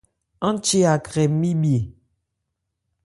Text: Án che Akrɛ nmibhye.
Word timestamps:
Án 0.47 0.57
che 0.65 0.79
Akrɛ 0.95 1.23
nmibhye. 1.31 1.79